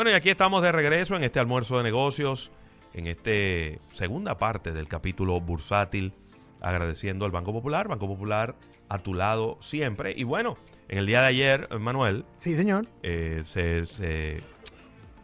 [0.00, 2.50] Bueno, y aquí estamos de regreso en este almuerzo de negocios,
[2.94, 6.14] en esta segunda parte del capítulo bursátil,
[6.62, 7.86] agradeciendo al Banco Popular.
[7.86, 8.56] Banco Popular
[8.88, 10.14] a tu lado siempre.
[10.16, 10.56] Y bueno,
[10.88, 12.86] en el día de ayer, Manuel, Sí, señor.
[13.02, 14.42] eh, se, se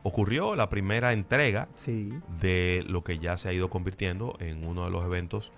[0.02, 2.10] ocurrió la primera entrega Sí.
[2.42, 5.52] de lo que ya se ha ido convirtiendo en uno de los eventos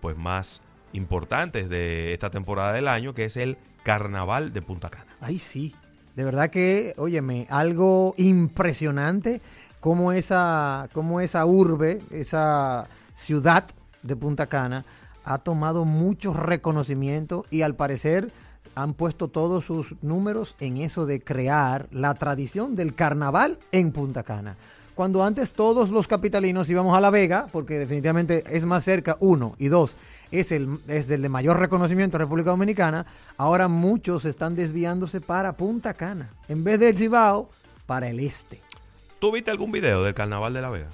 [0.00, 0.62] pues más
[0.92, 5.16] importantes de esta temporada del año, que es el Carnaval de Punta Cana.
[5.20, 5.74] Ay, sí.
[6.20, 9.40] De verdad que, óyeme, algo impresionante
[9.80, 13.64] como esa, como esa urbe, esa ciudad
[14.02, 14.84] de Punta Cana
[15.24, 18.30] ha tomado mucho reconocimiento y al parecer
[18.74, 24.22] han puesto todos sus números en eso de crear la tradición del carnaval en Punta
[24.22, 24.58] Cana.
[24.94, 29.54] Cuando antes todos los capitalinos íbamos a La Vega, porque definitivamente es más cerca, uno,
[29.58, 29.96] y dos,
[30.30, 35.56] es el, es el de mayor reconocimiento en República Dominicana, ahora muchos están desviándose para
[35.56, 36.30] Punta Cana.
[36.48, 37.48] En vez del Cibao,
[37.86, 38.60] para el este.
[39.18, 40.88] ¿Tú viste algún video del Carnaval de La Vega?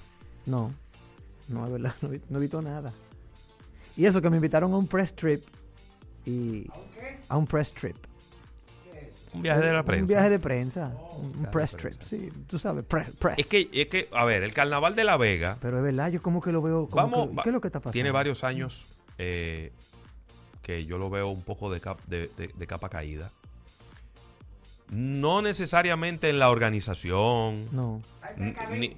[0.46, 0.72] No,
[1.48, 1.94] no, es verdad,
[2.28, 2.92] no, he visto nada.
[3.96, 5.42] Y eso que me invitaron a un press trip
[6.24, 6.66] y...
[7.28, 7.96] ¿A un press trip.
[9.36, 10.02] Un viaje de la prensa.
[10.02, 10.92] Un viaje de prensa.
[11.18, 11.98] un press prensa.
[12.00, 12.32] trip, sí.
[12.46, 13.38] Tú sabes, pre- press.
[13.38, 16.22] Es que, es que, a ver, el Carnaval de La Vega Pero es verdad, yo
[16.22, 16.88] como que lo veo...
[16.88, 17.92] como Vamos, que- ¿Qué es lo que está pasando?
[17.92, 18.86] tiene varios años
[19.18, 19.72] eh,
[20.62, 23.30] que yo lo veo un poco de, cap- de- de- de capa caída.
[24.90, 28.00] No necesariamente en la organización, No.
[28.70, 28.92] ni-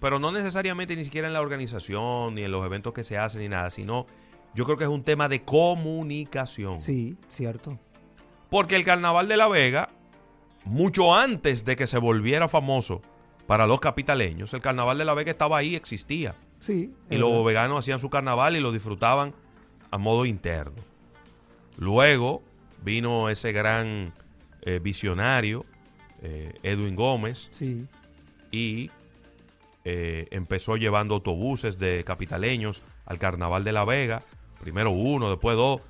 [0.00, 3.40] pero no necesariamente ni siquiera en la organización, ni en los eventos que se hacen,
[3.42, 4.06] ni nada, sino
[4.54, 6.80] yo creo que es un tema de comunicación.
[6.80, 7.78] Sí, cierto.
[8.50, 9.90] Porque el Carnaval de La Vega,
[10.64, 13.00] mucho antes de que se volviera famoso
[13.46, 16.34] para los capitaleños, el Carnaval de La Vega estaba ahí, existía.
[16.58, 16.92] Sí.
[17.08, 17.44] Y los verdad.
[17.44, 19.32] veganos hacían su carnaval y lo disfrutaban
[19.90, 20.82] a modo interno.
[21.78, 22.42] Luego
[22.82, 24.12] vino ese gran
[24.62, 25.64] eh, visionario,
[26.22, 27.86] eh, Edwin Gómez, Sí.
[28.50, 28.90] y
[29.84, 34.22] eh, empezó llevando autobuses de capitaleños al carnaval de La Vega.
[34.60, 35.80] Primero uno, después dos.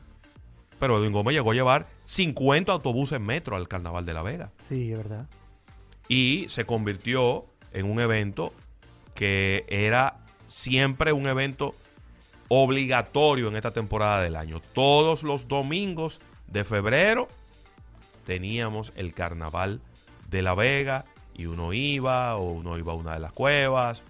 [0.80, 4.90] Pero Edwin Gómez llegó a llevar 50 autobuses metro al carnaval de La Vega Sí,
[4.90, 5.26] es verdad.
[6.08, 8.52] y se convirtió en un evento
[9.14, 10.16] que era
[10.48, 11.74] siempre un evento
[12.48, 14.60] obligatorio en esta temporada del año.
[14.72, 17.28] Todos los domingos de febrero
[18.26, 19.80] teníamos el carnaval
[20.30, 21.04] de La Vega
[21.34, 24.02] y uno iba o uno iba a una de las cuevas.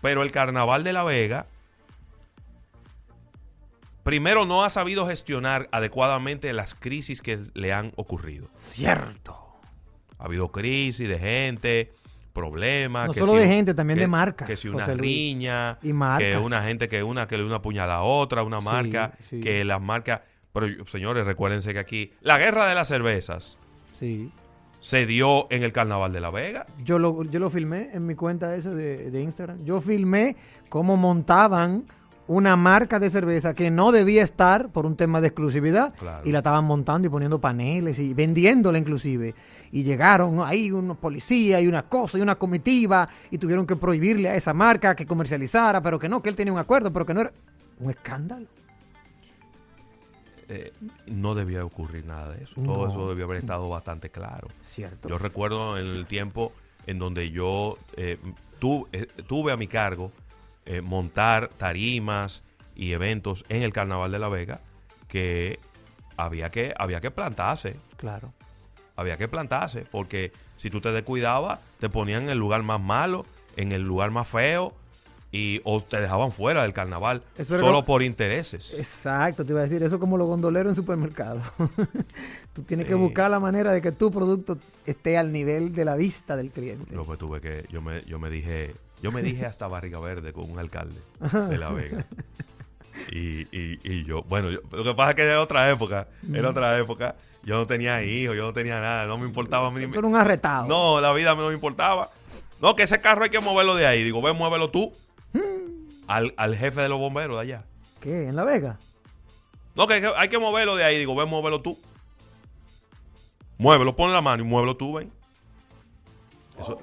[0.00, 1.46] Pero el carnaval de La Vega
[4.02, 8.48] primero no ha sabido gestionar adecuadamente las crisis que le han ocurrido.
[8.56, 9.36] Cierto.
[10.18, 11.92] Ha habido crisis de gente,
[12.32, 13.08] problemas.
[13.08, 15.78] No que solo si de gente, también que- de marcas, Que si una José riña,
[15.82, 16.28] Y marcas.
[16.30, 19.40] que una gente que una que le una puñalada a otra, una Sí, marca, sí.
[19.40, 20.20] que las marcas.
[20.52, 23.56] Pero señores, recuérdense que aquí la guerra de las cervezas
[23.92, 24.30] Sí.
[24.80, 26.66] se dio en el Carnaval de La Vega.
[26.84, 29.64] Yo lo, yo lo filmé en mi cuenta esa de, de Instagram.
[29.64, 30.36] Yo filmé
[30.68, 31.84] cómo montaban
[32.28, 36.22] una marca de cerveza que no debía estar por un tema de exclusividad Claro.
[36.26, 39.34] y la estaban montando y poniendo paneles y vendiéndola inclusive.
[39.72, 44.28] Y llegaron ahí unos policías y una cosa y una comitiva y tuvieron que prohibirle
[44.28, 47.14] a esa marca que comercializara, pero que no, que él tenía un acuerdo, pero que
[47.14, 47.32] no era
[47.80, 48.46] un escándalo.
[50.48, 50.72] Eh,
[51.06, 52.54] no debía ocurrir nada de eso.
[52.60, 52.74] No.
[52.74, 54.48] Todo eso debió haber estado bastante claro.
[54.60, 55.08] Cierto.
[55.08, 56.52] Yo recuerdo en el tiempo
[56.86, 58.18] en donde yo eh,
[58.92, 60.12] eh, tuve a mi cargo
[60.66, 62.42] eh, montar tarimas
[62.74, 64.60] y eventos en el Carnaval de La Vega
[65.08, 65.58] que
[66.16, 67.76] había que, había que plantarse.
[67.96, 68.32] Claro.
[68.96, 73.24] Había que plantarse, porque si tú te descuidabas, te ponían en el lugar más malo,
[73.56, 74.74] en el lugar más feo,
[75.34, 78.74] y o te dejaban fuera del carnaval, Eso solo lo- por intereses.
[78.74, 81.40] Exacto, te iba a decir, eso como los gondoleros en supermercado.
[82.52, 85.96] Tú tienes que buscar la manera de que tu producto esté al nivel de la
[85.96, 86.94] vista del cliente.
[87.18, 90.58] Tuve que, yo me, yo me dije, yo me dije hasta barriga verde con un
[90.58, 91.00] alcalde
[91.48, 92.06] de La Vega.
[93.10, 96.50] Y, y, y yo, bueno, yo- lo que pasa es que era otra época, era
[96.50, 97.16] otra época.
[97.42, 99.70] Yo no tenía hijos, yo no tenía nada, no me importaba.
[99.70, 100.66] Tú eres un arretado.
[100.68, 102.10] No, la vida no me importaba.
[102.60, 104.04] No, que ese carro hay que moverlo de ahí.
[104.04, 104.92] Digo, ve, muévelo tú.
[106.06, 107.64] Al, al jefe de los bomberos de allá.
[108.00, 108.28] ¿Qué?
[108.28, 108.78] ¿En La Vega?
[109.74, 110.98] No, que hay que- moverlo de ahí.
[110.98, 111.78] Digo, ven, muévelo tú.
[113.56, 115.10] Muévelo, pon la mano y muévelo tú, ven.
[116.60, 116.78] Eso.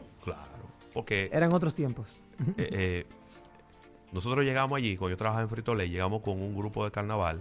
[0.99, 2.07] Porque Eran otros tiempos.
[2.57, 3.05] eh, eh,
[4.11, 7.39] nosotros llegamos allí, cuando yo trabajaba en Frito Lay, llegamos con un grupo de carnaval,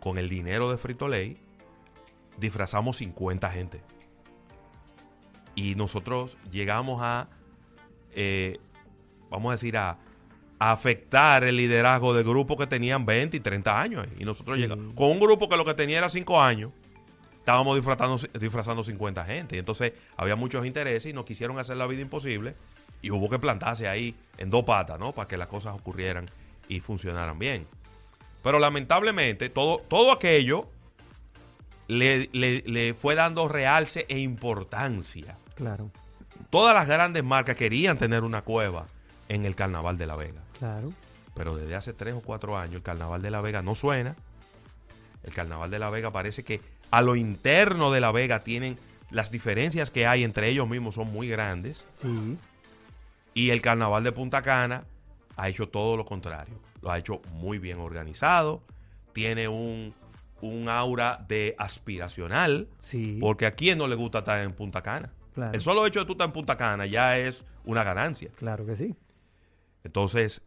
[0.00, 1.38] con el dinero de Frito Lay,
[2.38, 3.80] disfrazamos 50 gente.
[5.54, 7.28] Y nosotros llegamos a,
[8.14, 8.58] eh,
[9.30, 9.98] vamos a decir, a,
[10.58, 14.06] afectar el liderazgo de grupos que tenían 20 y 30 años.
[14.18, 14.62] Y nosotros Sí.
[14.62, 16.70] llegamos con un grupo que lo que tenía era 5 años.
[17.46, 19.54] Estábamos disfrazando, disfrazando 50 gente.
[19.54, 22.56] Y entonces había muchos intereses y nos quisieron hacer la vida imposible.
[23.02, 25.12] Y hubo que plantarse ahí en dos patas, ¿no?
[25.12, 26.26] Para que las cosas ocurrieran
[26.66, 27.68] y funcionaran bien.
[28.42, 30.66] Pero lamentablemente, todo, todo aquello
[31.86, 35.36] le, le- le fue dando realce e importancia.
[35.54, 35.92] Claro,
[36.50, 38.86] Todas las grandes marcas querían tener una cueva
[39.28, 40.42] en el Carnaval de la Vega.
[40.58, 40.92] claro.
[41.34, 44.16] Pero desde hace tres o cuatro años el Carnaval de la Vega no suena.
[45.26, 48.76] El Carnaval de la Vega parece que a lo interno de la Vega tienen
[49.10, 51.84] las diferencias que hay entre ellos mismos son muy grandes.
[51.94, 52.38] Sí,
[53.34, 54.84] Y el Carnaval de Punta Cana
[55.36, 56.54] ha hecho todo lo contrario.
[56.80, 58.62] Lo ha hecho muy bien organizado.
[59.12, 59.92] Tiene un,
[60.40, 62.68] un aura de aspiracional.
[62.80, 63.18] sí.
[63.20, 65.12] Porque a quién no le gusta estar en Punta Cana.
[65.34, 65.52] Claro.
[65.52, 68.30] El solo hecho de tú estar en Punta Cana ya es una ganancia.
[68.36, 68.94] Claro que sí.
[69.84, 70.42] Entonces,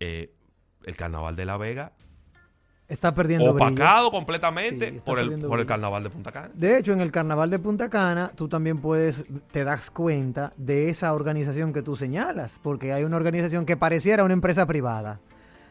[0.00, 0.32] eh,
[0.84, 1.92] el Carnaval de la Vega
[2.90, 3.68] Está perdiendo brillo.
[3.70, 5.66] opacado completamente Sí, está por, el, por el brillo.
[5.66, 6.50] Carnaval de Punta Cana.
[6.52, 10.90] De hecho, en el carnaval de Punta Cana, tú también puedes, te das cuenta de
[10.90, 15.20] esa organización que tú señalas, porque hay una organización que pareciera una empresa privada.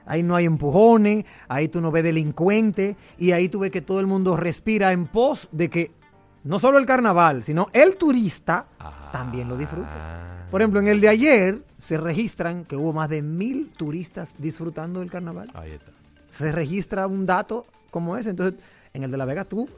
[0.06, 4.00] Ahí no hay empujones, ahí tú no ves delincuentes, y ahí tú ves que todo
[4.00, 5.92] el mundo respira en pos de que
[6.46, 9.10] no solo el carnaval, sino el turista Ah.
[9.12, 10.46] también lo disfruta.
[10.50, 15.02] Por ejemplo, en el de ayer se registran que hubo más de mil turistas disfrutando
[15.02, 15.92] del carnaval Ahí está.
[16.32, 18.32] Se registra un dato como ese.
[18.32, 18.60] Entonces,
[18.94, 19.70] en el de La Vega tú,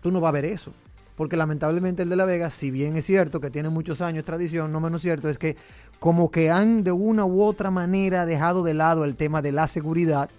[0.00, 0.72] tú no vas a ver eso.
[1.16, 4.72] Porque lamentablemente el de La Vega, si bien es cierto que tiene muchos años tradición,
[4.72, 5.56] no menos cierto es que
[5.98, 9.66] como que han de una u otra manera dejado de lado el tema de la
[9.66, 10.30] seguridad.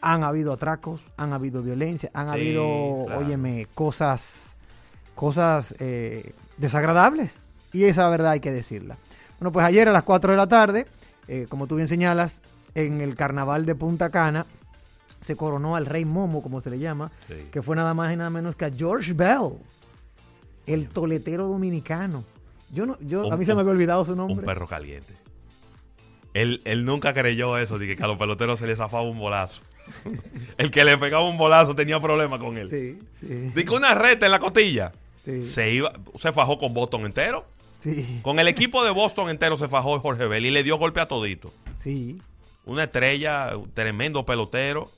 [0.00, 3.20] Han habido atracos, han habido violencia, han Sí, habido, claro.
[3.20, 4.56] óyeme, cosas,
[5.14, 7.32] cosas eh, desagradables.
[7.72, 8.98] Y esa verdad hay que decirla.
[9.38, 10.86] Bueno, pues ayer a las 4 de la tarde,
[11.28, 12.42] eh, como tú bien señalas,
[12.74, 14.46] en el carnaval de Punta Cana,
[15.20, 17.34] se coronó al rey Momo, como se le llama, Sí.
[17.52, 19.54] que fue nada más y nada menos que a George Bell,
[20.66, 22.24] el toletero dominicano.
[22.72, 24.46] Yo no, yo, a Un- mí se me un- había olvidado su Un nombre.
[24.46, 25.14] perro caliente.
[26.34, 29.60] Él, él nunca creyó eso, de que a los peloteros se les zafaba un bolazo.
[30.58, 32.68] el que le pegaba un bolazo tenía problemas con él.
[32.70, 34.92] Sí, sí, De que una reta en la costilla.
[35.24, 37.44] sí, Se iba, se fajó con Boston entero.
[37.78, 41.00] sí, Con el equipo de Boston entero se fajó Jorge Bell y le dio golpe
[41.00, 41.52] a todito.
[41.76, 42.18] sí,
[42.64, 44.88] Una estrella, un tremendo pelotero.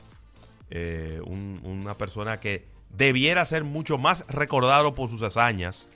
[0.70, 5.86] eh, un- una persona que debiera ser mucho más recordado por sus hazañas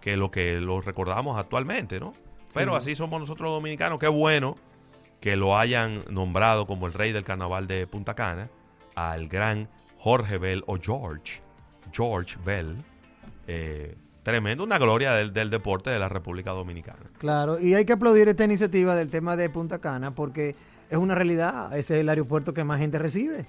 [0.00, 2.12] que lo que lo recordamos actualmente, ¿no?
[2.54, 2.76] Pero Sí.
[2.78, 3.98] así somos nosotros los dominicanos.
[3.98, 4.54] Qué bueno
[5.20, 8.48] que lo hayan nombrado como el rey del carnaval de Punta Cana
[8.94, 9.68] al gran
[9.98, 11.40] Jorge Bell o George.
[11.92, 12.76] George Bell.
[13.48, 17.06] eh, tremendo, una gloria del, del deporte de la República Dominicana.
[17.18, 20.54] Claro, y hay que aplaudir esta iniciativa del tema de Punta Cana porque
[20.90, 23.46] es una realidad, ese es el aeropuerto que más gente recibe.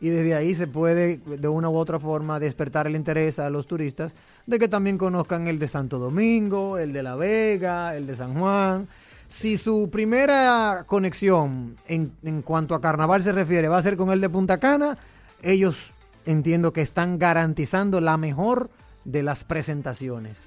[0.00, 3.66] Y desde ahí se puede de una u otra forma despertar el interés a los
[3.66, 4.12] turistas
[4.46, 8.34] de que también conozcan el de Santo Domingo, el de La Vega, el de San
[8.34, 8.88] Juan.
[9.26, 14.10] Si su primera conexión en, en cuanto a carnaval se refiere va a ser con
[14.10, 14.98] el de Punta Cana,
[15.42, 15.92] ellos
[16.26, 18.70] entiendo que están garantizando la mejor
[19.04, 20.38] de las presentaciones.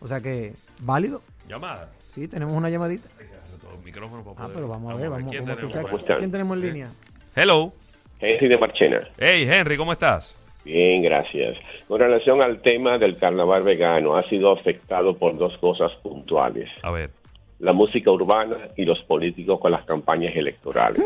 [0.00, 1.22] O sea que, válido.
[1.48, 1.92] Llamada.
[2.12, 3.08] Sí, tenemos una llamadita.
[3.84, 5.82] Micrófono para Ah, pero vamos a ver, vamos, ¿quién vamos a tenemos escuchar.
[5.82, 6.18] por ¿Cómo están?
[6.18, 6.90] ¿Quién tenemos en línea?
[7.34, 7.72] Hello.
[8.20, 9.08] Henry de Marchena.
[9.18, 10.36] Hey, Henry, ¿cómo estás?
[10.64, 11.56] Bien, gracias.
[11.86, 16.68] Con relación al tema del carnaval vegano, ha sido afectado por dos cosas puntuales.
[16.82, 17.10] A ver.
[17.60, 21.02] La música urbana y los políticos con las campañas electorales.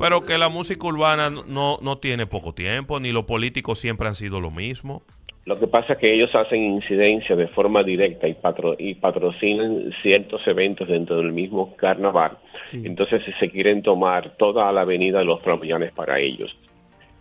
[0.00, 4.16] Pero que la música urbana no, no tiene poco tiempo, ni los políticos siempre han
[4.16, 5.02] sido lo mismo.
[5.44, 9.92] Lo que pasa es que ellos hacen incidencia de forma directa y, patro- y patrocinan
[10.02, 12.38] ciertos eventos dentro del mismo carnaval.
[12.64, 12.82] Sí.
[12.84, 16.56] Entonces se quieren tomar toda la avenida de los promociones para ellos.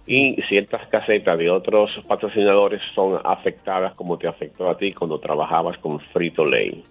[0.07, 5.77] Y ciertas casetas de otros patrocinadores son afectadas como te afectó a ti cuando trabajabas
[5.79, 6.83] con Frito Lay.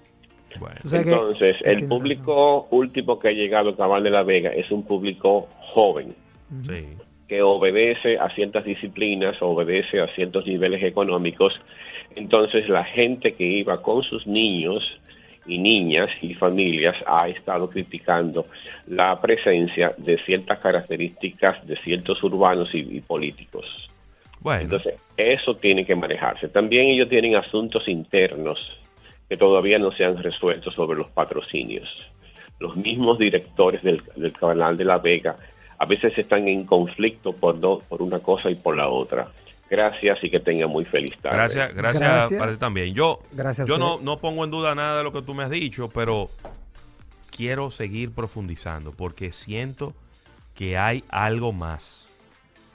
[0.58, 4.68] Bueno, Entonces, que el público último que ha llegado al Cabal de la Vega es
[4.72, 6.12] un público joven
[6.62, 6.86] sí.
[7.30, 11.54] Que obedece a ciertas disciplinas, obedece a ciertos niveles económicos.
[12.16, 14.82] Entonces, la gente que iba con sus niños
[15.46, 18.46] y niñas y familias ha estado criticando
[18.88, 23.64] la presencia de ciertas características de ciertos urbanos y, y políticos.
[24.40, 26.48] Bueno, Entonces, eso tiene que manejarse.
[26.48, 28.58] También ellos tienen asuntos internos
[29.28, 31.88] que todavía no se han resuelto sobre los patrocinios.
[32.58, 35.36] Los mismos directores del, del canal de La Vega
[35.82, 39.28] a veces están en conflicto por, no, por una cosa y por la otra.
[39.70, 41.36] Gracias y que tenga muy feliz tarde.
[41.36, 42.38] Gracias, gracias, Gracias.
[42.38, 42.92] para ti también.
[42.94, 45.50] Yo, Gracias yo no, no pongo en duda nada de lo que tú me has
[45.50, 46.28] dicho, pero
[47.34, 49.94] quiero seguir profundizando porque siento
[50.54, 52.08] que hay algo más.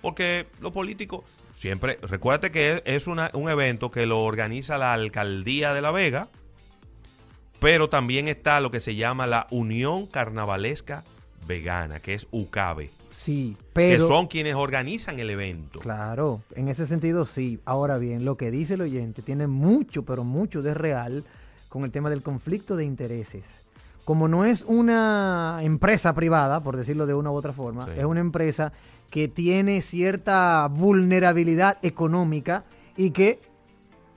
[0.01, 4.93] Porque lo político, siempre, recuérdate que es, es una- un evento que lo organiza la
[4.93, 6.29] alcaldía de La Vega,
[7.59, 11.03] pero también está lo que se llama la Unión Carnavalesca
[11.47, 14.07] Vegana, que es UCABE, Sí, que pero...
[14.07, 15.79] son quienes organizan el evento.
[15.79, 17.59] Claro, en ese sentido sí.
[17.65, 21.23] Ahora bien, lo que dice el oyente tiene mucho, pero mucho de real
[21.69, 23.45] con el tema del conflicto de intereses.
[24.03, 27.93] Como no es una empresa privada, por decirlo de una u otra forma, Sí.
[27.97, 28.71] es una empresa
[29.09, 32.65] que tiene cierta vulnerabilidad económica
[32.97, 33.39] y que,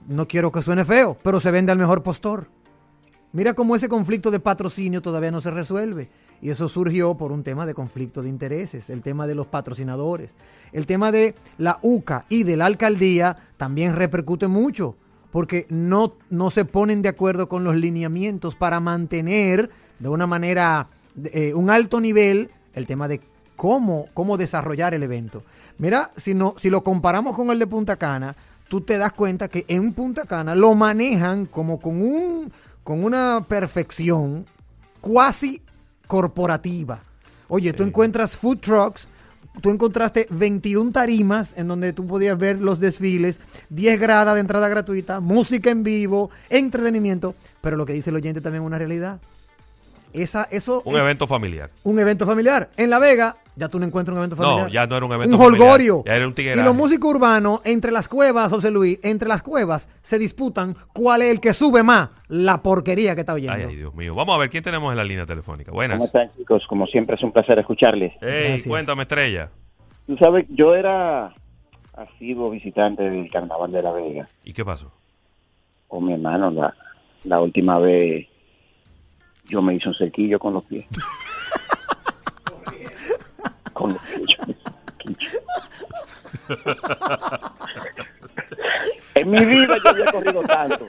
[0.08, 2.48] no quiero que suene feo, pero se vende al mejor postor.
[3.32, 6.08] Mira cómo ese conflicto de patrocinio todavía no se resuelve.
[6.40, 10.32] Y eso surgió por un tema de conflicto de intereses, el tema de los patrocinadores.
[10.72, 14.96] El tema de la UCA y de la alcaldía también repercute mucho,
[15.30, 20.88] porque no, no se ponen de acuerdo con los lineamientos para mantener de una manera,
[21.32, 23.20] eh, un alto nivel, el tema de
[23.56, 25.42] cómo, cómo desarrollar el evento.
[25.78, 28.36] Mira, si, no, si lo comparamos con el de Punta Cana,
[28.68, 32.52] tú te das cuenta que en Punta Cana lo manejan como con, un,
[32.84, 34.46] con una perfección
[35.00, 35.62] cuasi
[36.08, 37.00] corporativa.
[37.46, 39.06] Oye, tú encuentras food trucks,
[39.62, 44.68] tú encontraste 21 tarimas en donde tú podías ver los desfiles, 10 gradas de entrada
[44.68, 49.20] gratuita, música en vivo, entretenimiento, pero lo que dice el oyente también es una realidad.
[50.12, 51.70] Esa, eso Un es evento familiar.
[51.84, 52.70] un evento familiar.
[52.76, 54.70] En La Vega, ya tú no encuentras un evento No, familiar.
[54.70, 56.02] ya no era un evento Un familiar, holgorio.
[56.06, 56.64] ya era un y tigueraje.
[56.64, 61.30] los músicos urbanos, entre las cuevas, José Luis, entre las cuevas se disputan cuál es
[61.32, 63.52] el que sube más la porquería que está oyendo.
[63.54, 64.14] Ay, ay, Dios mío.
[64.14, 65.72] Vamos a ver quién tenemos en la línea telefónica.
[65.72, 65.96] Buenas.
[65.98, 66.62] ¿Cómo están, chicos?
[66.68, 68.12] Como siempre, es un placer escucharles.
[68.20, 68.66] Hey, Gracias.
[68.68, 69.50] cuéntame, estrella.
[70.06, 71.34] Tú sabes, yo era
[71.94, 74.28] asiduo visitante del Carnaval de La Vega.
[74.44, 74.92] ¿Y qué pasó?
[75.88, 76.74] Con mi hermano, la,
[77.24, 78.26] la última vez
[79.46, 80.84] yo me hice un cerquillo con los pies.
[83.78, 83.96] con yo
[84.46, 84.56] un
[85.06, 85.40] cerquillo.
[89.14, 90.88] en mi vida yo había corrido tanto.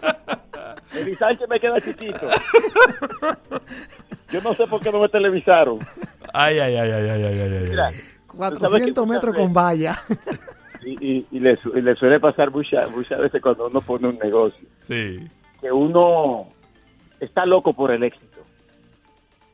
[0.96, 2.28] El Sánchez me queda chiquito.
[4.32, 5.80] Yo no sé por qué no me televisaron.
[6.34, 7.70] Ay, ay, ay, ay, ay, ay, ay, ay.
[7.70, 7.92] Mira,
[8.28, 9.96] 400 metros con valla.
[10.84, 14.18] y, y, y le, y le suele pasar muchas muchas veces cuando uno pone un
[14.18, 15.28] negocio, Sí,
[15.62, 16.48] que uno
[17.20, 18.39] está loco por el éxito,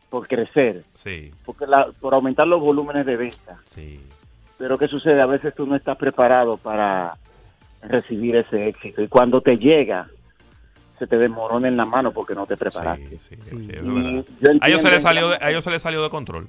[0.10, 3.58] por crecer, sí, porque la- por aumentar los volúmenes de venta.
[3.70, 4.00] sí.
[4.58, 5.22] Pero ¿qué sucede?
[5.22, 7.18] A veces tú no estás preparado para
[7.82, 10.08] recibir ese éxito y cuando te llega
[10.98, 13.20] se te desmorona en la mano porque no te preparaste.
[13.20, 13.36] Sí,
[14.62, 16.48] A ellos, se les salió de, a ellos se les salió de control.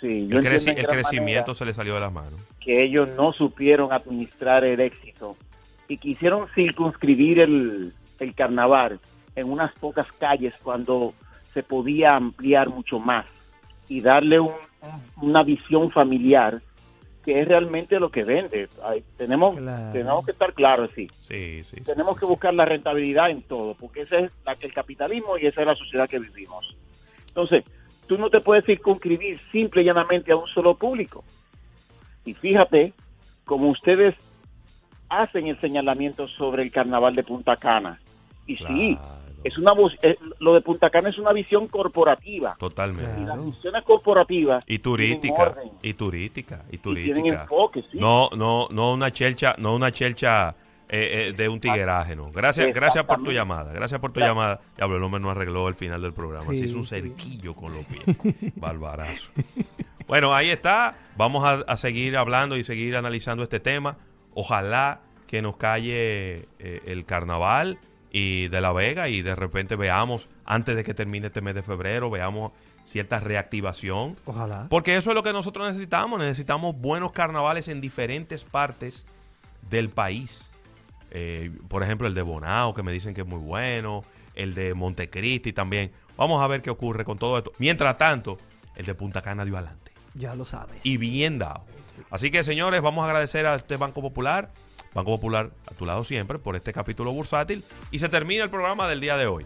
[0.00, 2.34] sí, yo El, creci- crecimiento se les salió de las manos.
[2.60, 5.36] que ellos no supieron administrar el éxito
[5.88, 9.00] y quisieron circunscribir el, el carnaval
[9.34, 11.14] en unas pocas calles cuando
[11.54, 13.24] se podía ampliar mucho más
[13.88, 14.50] y darle un-
[14.82, 16.60] un- una visión familiar
[17.24, 18.68] que es realmente lo que vende.
[18.82, 19.92] Ay, tenemos, Claro.
[19.92, 21.08] tenemos que estar claros, sí.
[21.26, 21.80] Sí, sí.
[21.80, 25.62] Tenemos que buscar la rentabilidad en todo, porque ese es la, el capitalismo y esa
[25.62, 26.76] es la sociedad que vivimos.
[27.28, 27.64] Entonces,
[28.06, 31.24] tú no te puedes circunscribir simple y llanamente a un solo público.
[32.26, 32.92] Y fíjate,
[33.46, 34.14] como ustedes
[35.08, 37.98] hacen el señalamiento sobre el carnaval de Punta Cana,
[38.46, 38.98] y sí.
[39.44, 42.56] Es una voz- eh, lo de Punta Cana es una visión corporativa.
[42.58, 43.04] Totalmente.
[43.20, 43.42] Y las Claro.
[43.44, 47.42] visiones corporativas Y turística, orden y turística, y y tienen turística.
[47.42, 47.98] enfoque, sí.
[47.98, 50.56] No, no, no una chelcha, no una chelcha
[50.88, 52.30] eh, eh, de un tigueraje, no.
[52.30, 54.34] Gracias, gracias por tu llamada, gracias por tu Gracias.
[54.36, 54.60] llamada.
[54.76, 57.00] Diablo, el hombre no arregló el final del programa, Sí, se hizo un sí.
[57.00, 58.04] cerquillo con los pies.
[58.56, 59.30] Barbarazo.
[60.06, 60.94] Bueno, ahí está.
[61.16, 63.96] Vamos a, a seguir hablando y seguir analizando este tema.
[64.34, 67.78] Ojalá que nos calle eh, el carnaval
[68.16, 71.64] y de La Vega y de repente veamos, antes de que termine este mes de
[71.64, 72.52] febrero, veamos
[72.84, 74.16] cierta reactivación.
[74.24, 74.68] Ojalá.
[74.70, 76.20] Porque eso es lo que nosotros necesitamos.
[76.20, 79.04] Necesitamos buenos carnavales en diferentes partes
[79.68, 80.52] del país.
[81.10, 84.04] Eh, por ejemplo, el de Bonao, que me dicen que es muy bueno.
[84.36, 85.90] El de Montecristi también.
[86.16, 87.50] Vamos a ver qué ocurre con todo esto.
[87.58, 88.38] Mientras tanto,
[88.76, 89.90] el de Punta Cana dio adelante.
[90.14, 90.86] Ya lo sabes.
[90.86, 91.64] Y bien dado.
[92.12, 94.52] Así que, señores, vamos a agradecer a este Banco Popular.
[94.94, 97.64] Banco Popular a tu lado siempre por este capítulo bursátil.
[97.90, 99.44] Y se termina el programa del día de hoy.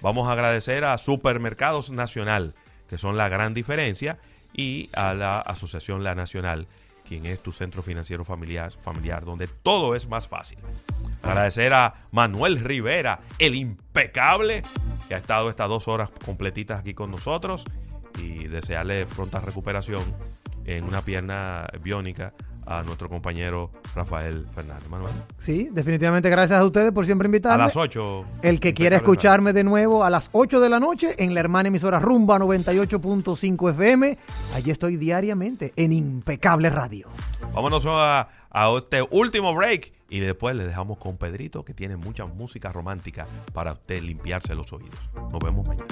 [0.00, 2.54] Vamos a agradecer a Supermercados Nacional,
[2.88, 4.18] que son la gran diferencia,
[4.52, 6.68] y a la Asociación La Nacional,
[7.06, 10.58] quien es tu centro financiero familiar, familiar, donde todo es más fácil.
[11.22, 14.62] Agradecer a Manuel Rivera, el impecable,
[15.08, 17.64] que ha estado estas dos horas completitas aquí con nosotros
[18.18, 20.02] y desearle pronta recuperación
[20.66, 22.32] en una pierna biónica
[22.66, 24.88] a nuestro compañero Rafael Fernández.
[24.88, 25.12] Manuel.
[25.38, 27.64] Sí, definitivamente gracias a ustedes por siempre A invitarme.
[27.64, 28.24] las 8.
[28.42, 31.68] El que quiera escucharme de nuevo a las 8 de la noche en la hermana
[31.68, 34.18] emisora Rumba 98.5 FM,
[34.54, 37.08] allí estoy diariamente en Impecable Radio.
[37.54, 42.24] Vámonos a, a este último break y después le dejamos con Pedrito que tiene mucha
[42.26, 44.98] música romántica para usted limpiarse los oídos.
[45.32, 45.86] Nos vemos mañana.